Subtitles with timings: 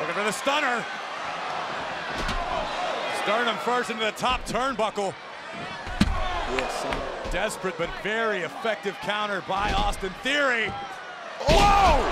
[0.00, 0.84] Looking for the stunner.
[3.22, 5.14] Sternum first into the top turnbuckle.
[6.56, 7.32] Yes.
[7.32, 10.68] Desperate but very effective counter by Austin Theory.
[11.48, 12.02] Whoa!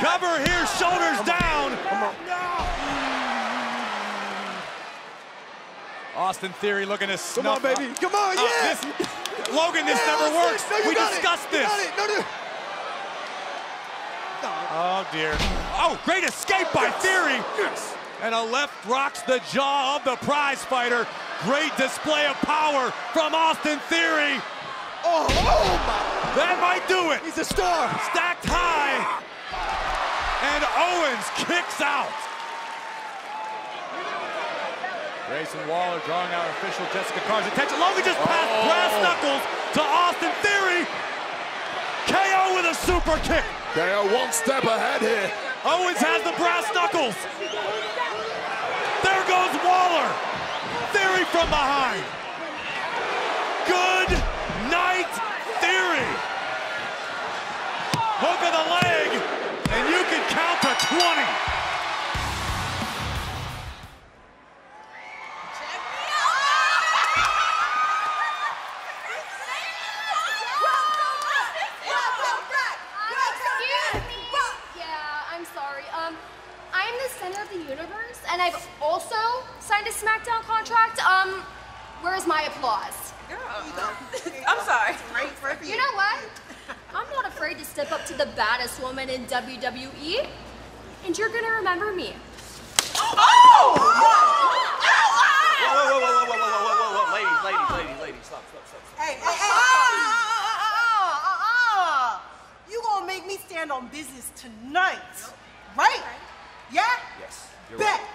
[0.00, 1.76] Cover here, shoulders down.
[6.16, 7.94] Austin Theory looking to snuff Come on, baby.
[8.00, 8.74] Come on, Uh, yeah.
[8.74, 9.08] this-
[9.52, 10.64] Logan, this Yeah, never works.
[10.70, 11.08] No, we it.
[11.10, 11.72] discussed You this.
[11.86, 11.96] it.
[11.98, 12.24] No, no.
[14.76, 15.30] Oh dear.
[15.78, 17.38] Oh, great escape by Theory.
[17.54, 17.94] Yes.
[18.22, 21.06] And a left rocks the jaw of the prize fighter.
[21.46, 24.34] Great display of power from Austin Theory.
[25.06, 26.02] Oh, oh my.
[26.34, 27.22] That might do it.
[27.22, 27.86] He's a star.
[28.10, 28.98] Stacked high.
[30.42, 32.10] And Owens kicks out.
[35.30, 37.78] Grayson Waller drawing out official Jessica Carr's attention.
[37.78, 38.66] Logan just passed Oh.
[38.66, 39.42] brass knuckles
[39.78, 40.82] to Austin Theory.
[42.74, 43.44] KO with a super kick.
[43.74, 45.30] They are one step ahead here.
[45.64, 47.16] Owens has the brass knuckles.
[49.02, 50.10] There goes Waller.
[50.92, 52.04] Theory from behind.
[53.66, 54.10] Good
[54.70, 55.10] night,
[55.60, 56.10] Theory.
[58.22, 58.93] Hook of the leg,
[81.24, 81.40] Um,
[82.02, 83.12] where's my applause?
[84.46, 84.94] I'm sorry.
[85.64, 86.18] You know what?
[86.94, 90.26] I'm not afraid to step up to the baddest woman in WWE,
[91.06, 92.12] and you're gonna remember me.
[92.98, 93.74] Oh!
[95.64, 98.68] Whoa, whoa, whoa, whoa, whoa, whoa, whoa, whoa, whoa, ladies, ladies, ladies, ladies, stop, stop,
[98.68, 98.98] stop.
[98.98, 100.12] Hey, hey, hey, uh,
[100.60, 101.48] uh, uh,
[101.80, 102.20] uh,
[102.70, 105.16] You gonna make me stand on business tonight,
[105.76, 106.02] right?
[106.70, 106.84] Yeah?
[107.18, 107.98] Yes, you're Bet.
[107.98, 108.08] right.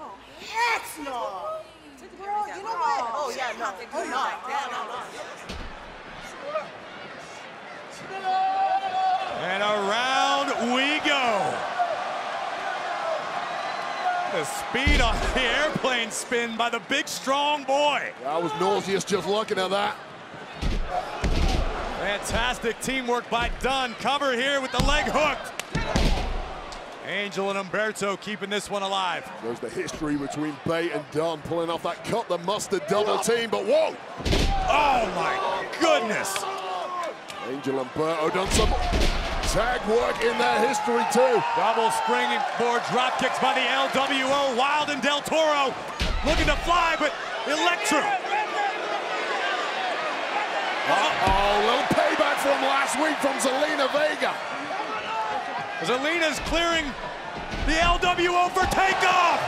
[0.00, 1.63] Oh, heck no.
[2.54, 3.10] Girl, you know what?
[3.14, 3.74] Oh, yeah, no.
[3.92, 4.26] Oh, no.
[4.48, 5.02] Yeah, no, no.
[9.42, 11.54] And around we go.
[14.32, 18.12] The speed on the airplane spin by the big strong boy.
[18.26, 19.96] I was nauseous just looking at that.
[21.98, 23.94] Fantastic teamwork by Dunne.
[23.94, 25.52] Cover here with the leg hooked.
[27.06, 29.30] Angel and Humberto keeping this one alive.
[29.42, 33.50] There's the history between Bate and Dunne pulling off that cut the mustard double team,
[33.50, 33.94] but whoa!
[34.68, 36.32] Oh my goodness.
[37.46, 38.70] Angel and Berto done some
[39.52, 41.36] tag work in their history too.
[41.60, 44.56] Double springing springboard drop kicks by the LWO.
[44.56, 45.74] Wilde and Del Toro
[46.24, 47.12] looking to fly, but
[47.46, 48.00] Elektra.
[50.88, 54.32] Uh-oh, little payback from last week from Zelina Vega.
[55.82, 56.86] Zelina's clearing
[57.66, 59.40] the LWO for takeoff.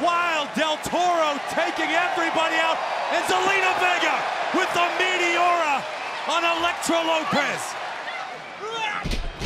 [0.00, 2.78] Wilde Del Toro taking everybody out.
[3.12, 4.16] And Zelina Vega
[4.54, 5.84] with the Meteora
[6.28, 7.74] on Elektra Lopez.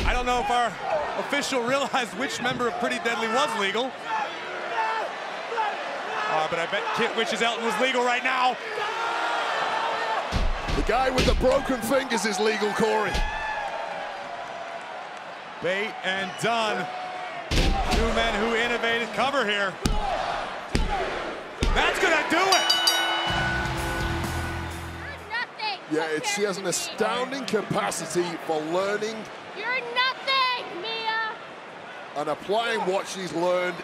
[0.07, 0.69] I don't know if our
[1.19, 3.91] official realized which member of Pretty Deadly was legal.
[6.31, 8.57] Uh, but I bet Kit wishes Elton was legal right now.
[10.77, 13.13] The guy with the broken fingers is legal, Corey.
[15.65, 16.87] Bate and Dunne,
[17.49, 19.73] two men who innovated cover here.
[21.75, 22.73] That's gonna do it.
[25.91, 29.17] Yeah, it, she has an astounding capacity for learning
[29.57, 31.33] You're nothing, Mia.
[32.17, 33.77] and applying what she's learned.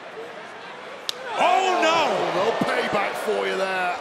[1.38, 2.44] Oh no!
[2.44, 3.96] No payback for you there.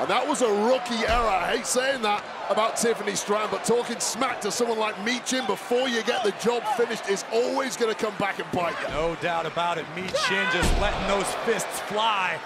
[0.00, 1.28] And that was a rookie error.
[1.28, 5.88] I hate saying that about Tiffany Stratton, but talking smack to someone like Michin before
[5.88, 8.88] you get the job finished is always going to come back and bite you.
[8.88, 9.86] No doubt about it.
[9.94, 12.40] Meat Chin just letting those fists fly.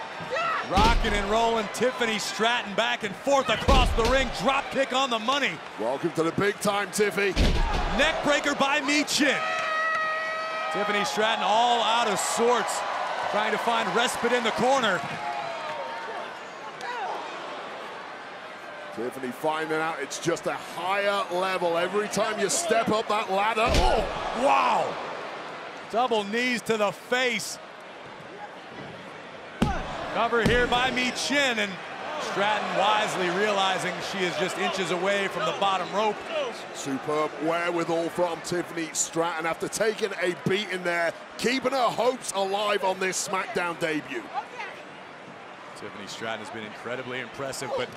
[0.71, 1.67] Rocking and rolling.
[1.73, 4.29] Tiffany Stratton back and forth across the ring.
[4.43, 5.53] Drop kick on the money.
[5.81, 7.35] Welcome to the big time, Tiffy.
[7.97, 9.41] Neck breaker by Michin.
[10.75, 12.79] Tiffany Stratton all out of sorts.
[13.31, 15.01] Trying to find respite in the corner.
[18.99, 23.63] Tiffany finding out it's just a higher level every time you step up that ladder.
[23.65, 24.93] Oh, Wow!
[25.93, 27.61] Double knees to the face.
[30.15, 31.71] Cover here by Michin, and
[32.23, 36.17] Stratton wisely realizing she is just inches away from the bottom rope.
[36.75, 42.99] superb wherewithal from Tiffany Stratton after taking a beating there, keeping her hopes alive on
[42.99, 44.25] this SmackDown debut.
[45.77, 47.89] Tiffany Stratton has been incredibly impressive, but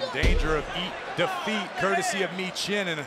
[0.00, 2.86] in danger of eat defeat courtesy of Michin.
[2.86, 3.06] And a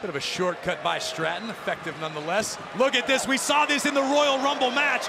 [0.00, 2.56] Bit of a shortcut by Stratton, effective nonetheless.
[2.78, 5.08] Look at this, we saw this in the Royal Rumble match.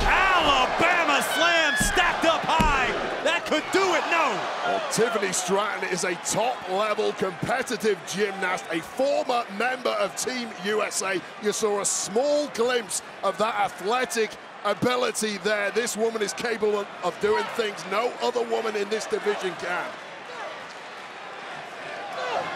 [0.00, 2.88] Alabama slam stacked up high.
[3.22, 4.36] That could do it, no.
[4.66, 11.20] Well, Tiffany Stratton is a top-level competitive gymnast, a former member of Team USA.
[11.40, 14.32] You saw a small glimpse of that athletic
[14.64, 15.70] ability there.
[15.70, 19.86] This woman is capable of doing things no other woman in this division can.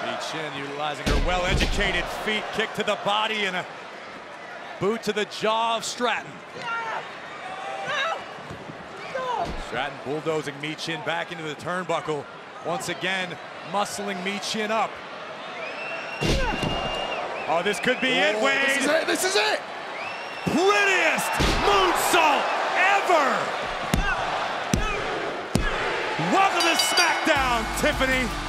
[0.05, 3.66] Lee Chin utilizing her well-educated feet, kick to the body and a
[4.81, 6.31] boot to the jaw of Stratton.
[9.66, 12.25] Stratton bulldozing Michin back into the turnbuckle.
[12.66, 13.37] Once again,
[13.70, 14.90] muscling Michin up.
[17.50, 18.69] Oh, this could be it, Oh, Wade.
[18.69, 19.60] This is it, this is it!
[20.44, 22.43] Prettiest moonsault
[22.97, 23.26] ever.
[26.32, 28.48] Welcome to SmackDown, Tiffany.